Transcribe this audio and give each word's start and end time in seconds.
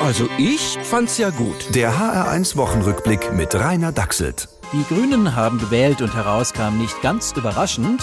Also 0.00 0.28
ich 0.36 0.78
fand's 0.82 1.16
ja 1.18 1.30
gut. 1.30 1.74
Der 1.74 1.92
HR1 1.92 2.56
Wochenrückblick 2.56 3.32
mit 3.32 3.54
Rainer 3.54 3.92
Dachselt. 3.92 4.48
Die 4.72 4.84
Grünen 4.92 5.34
haben 5.34 5.58
gewählt 5.58 6.02
und 6.02 6.14
herauskam 6.14 6.76
nicht 6.78 7.00
ganz 7.00 7.32
überraschend. 7.32 8.02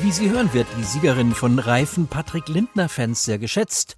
Wie 0.00 0.10
Sie 0.10 0.30
hören, 0.30 0.52
wird 0.54 0.66
die 0.78 0.84
Siegerin 0.84 1.34
von 1.34 1.58
reifen 1.58 2.06
Patrick 2.06 2.48
Lindner-Fans 2.48 3.24
sehr 3.24 3.38
geschätzt. 3.38 3.96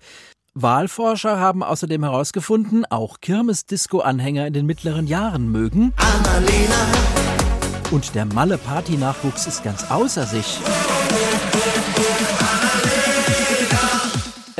Wahlforscher 0.54 1.38
haben 1.38 1.62
außerdem 1.62 2.02
herausgefunden, 2.02 2.84
auch 2.84 3.20
Kirmes-Disco-Anhänger 3.20 4.46
in 4.48 4.52
den 4.52 4.66
mittleren 4.66 5.06
Jahren 5.06 5.48
mögen. 5.52 5.92
Annalena. 5.96 6.86
Und 7.92 8.14
der 8.16 8.24
Malle-Party-Nachwuchs 8.24 9.46
ist 9.46 9.62
ganz 9.62 9.90
außer 9.90 10.26
sich. 10.26 10.58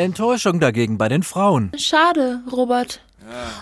Enttäuschung 0.03 0.61
dagegen 0.61 0.99
bei 0.99 1.09
den 1.09 1.23
Frauen. 1.23 1.73
Schade, 1.77 2.41
Robert. 2.51 3.01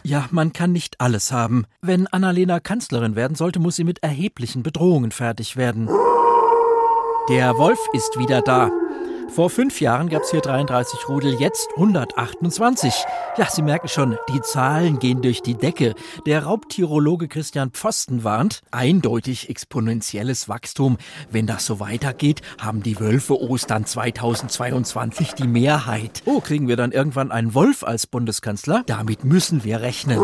Ja, 0.02 0.28
man 0.30 0.52
kann 0.52 0.72
nicht 0.72 1.00
alles 1.00 1.32
haben. 1.32 1.64
Wenn 1.82 2.06
Annalena 2.06 2.60
Kanzlerin 2.60 3.16
werden 3.16 3.34
sollte, 3.34 3.58
muss 3.58 3.76
sie 3.76 3.84
mit 3.84 4.02
erheblichen 4.02 4.62
Bedrohungen 4.62 5.10
fertig 5.10 5.56
werden. 5.56 5.88
Der 7.28 7.58
Wolf 7.58 7.78
ist 7.92 8.18
wieder 8.18 8.40
da. 8.40 8.70
Vor 9.38 9.50
fünf 9.50 9.80
Jahren 9.80 10.08
gab 10.08 10.22
es 10.22 10.32
hier 10.32 10.40
33 10.40 11.08
Rudel, 11.08 11.34
jetzt 11.38 11.68
128. 11.76 12.92
Ja, 13.36 13.46
Sie 13.48 13.62
merken 13.62 13.86
schon, 13.86 14.18
die 14.34 14.40
Zahlen 14.40 14.98
gehen 14.98 15.22
durch 15.22 15.42
die 15.42 15.54
Decke. 15.54 15.94
Der 16.26 16.42
Raubtirologe 16.42 17.28
Christian 17.28 17.70
Pfosten 17.70 18.24
warnt, 18.24 18.62
eindeutig 18.72 19.48
exponentielles 19.48 20.48
Wachstum. 20.48 20.98
Wenn 21.30 21.46
das 21.46 21.66
so 21.66 21.78
weitergeht, 21.78 22.42
haben 22.60 22.82
die 22.82 22.98
Wölfe 22.98 23.40
Ostern 23.40 23.84
2022 23.84 25.34
die 25.34 25.46
Mehrheit. 25.46 26.24
Oh, 26.24 26.40
kriegen 26.40 26.66
wir 26.66 26.74
dann 26.74 26.90
irgendwann 26.90 27.30
einen 27.30 27.54
Wolf 27.54 27.84
als 27.84 28.08
Bundeskanzler? 28.08 28.82
Damit 28.86 29.22
müssen 29.22 29.62
wir 29.62 29.80
rechnen. 29.82 30.18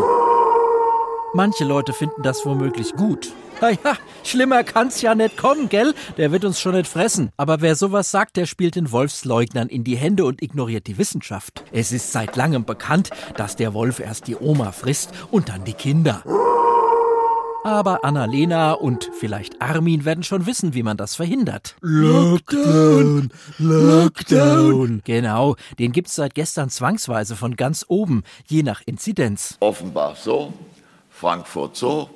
Manche 1.35 1.65
Leute 1.65 1.91
finden 1.91 2.23
das 2.23 2.45
womöglich 2.45 2.93
gut. 2.93 3.33
Naja, 3.59 3.97
schlimmer 4.23 4.63
kann's 4.63 5.01
ja 5.01 5.15
nicht 5.15 5.35
kommen, 5.35 5.67
gell? 5.67 5.93
Der 6.15 6.31
wird 6.31 6.45
uns 6.45 6.61
schon 6.61 6.75
nicht 6.75 6.87
fressen. 6.87 7.29
Aber 7.35 7.59
wer 7.59 7.75
sowas 7.75 8.09
sagt, 8.09 8.37
der 8.37 8.45
spielt 8.45 8.75
den 8.75 8.89
Wolfsleugnern 8.89 9.67
in 9.67 9.83
die 9.83 9.97
Hände 9.97 10.23
und 10.23 10.41
ignoriert 10.41 10.87
die 10.87 10.97
Wissenschaft. 10.97 11.65
Es 11.73 11.91
ist 11.91 12.13
seit 12.13 12.37
langem 12.37 12.63
bekannt, 12.63 13.09
dass 13.35 13.57
der 13.57 13.73
Wolf 13.73 13.99
erst 13.99 14.29
die 14.29 14.37
Oma 14.37 14.71
frisst 14.71 15.09
und 15.29 15.49
dann 15.49 15.65
die 15.65 15.73
Kinder. 15.73 16.23
Aber 17.65 18.05
Annalena 18.05 18.71
und 18.71 19.09
vielleicht 19.19 19.61
Armin 19.61 20.05
werden 20.05 20.23
schon 20.23 20.45
wissen, 20.45 20.73
wie 20.73 20.83
man 20.83 20.95
das 20.95 21.15
verhindert. 21.15 21.75
Lockdown, 21.81 23.29
Lockdown. 23.57 25.01
Genau, 25.03 25.57
den 25.79 25.91
gibt's 25.91 26.15
seit 26.15 26.33
gestern 26.33 26.69
zwangsweise 26.69 27.35
von 27.35 27.57
ganz 27.57 27.83
oben, 27.89 28.23
je 28.47 28.63
nach 28.63 28.81
Inzidenz. 28.85 29.57
Offenbach 29.59 30.15
so, 30.15 30.53
Frankfurt 31.19 31.77
so, 31.77 32.09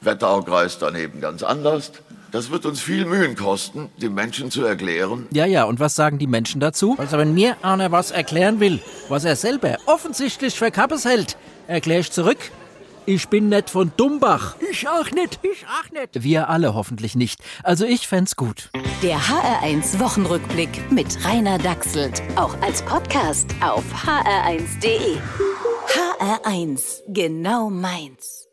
Wetteraukreis 0.00 0.78
daneben 0.78 1.20
ganz 1.20 1.42
anders. 1.42 1.92
Das 2.30 2.50
wird 2.50 2.66
uns 2.66 2.80
viel 2.80 3.06
Mühen 3.06 3.36
kosten, 3.36 3.90
den 3.96 4.14
Menschen 4.14 4.50
zu 4.50 4.64
erklären. 4.64 5.26
Ja, 5.32 5.46
ja, 5.46 5.64
und 5.64 5.80
was 5.80 5.94
sagen 5.94 6.18
die 6.18 6.26
Menschen 6.26 6.60
dazu? 6.60 6.94
Also 6.98 7.16
wenn 7.16 7.32
mir 7.32 7.56
einer 7.62 7.90
was 7.90 8.10
erklären 8.10 8.60
will, 8.60 8.80
was 9.08 9.24
er 9.24 9.34
selber 9.36 9.76
offensichtlich 9.86 10.54
für 10.54 10.70
Kappes 10.70 11.04
hält, 11.04 11.36
erkläre 11.66 12.00
ich 12.00 12.12
zurück. 12.12 12.38
Ich 13.06 13.28
bin 13.28 13.48
nicht 13.48 13.70
von 13.70 13.90
Dumbach. 13.96 14.56
Ich 14.70 14.86
auch 14.86 15.10
nicht, 15.10 15.40
ich 15.42 15.64
auch 15.64 15.90
nicht. 15.90 16.22
Wir 16.22 16.50
alle 16.50 16.74
hoffentlich 16.74 17.16
nicht. 17.16 17.40
Also 17.62 17.86
ich 17.86 18.06
fänd's 18.06 18.36
gut. 18.36 18.68
Der 19.02 19.16
HR1 19.18 19.98
Wochenrückblick 19.98 20.90
mit 20.92 21.24
Rainer 21.24 21.56
Dachselt. 21.56 22.20
Auch 22.36 22.54
als 22.60 22.82
Podcast 22.82 23.46
auf 23.62 23.84
hr1.de. 24.04 25.16
HR1, 26.18 27.02
genau 27.06 27.70
meins. 27.70 28.47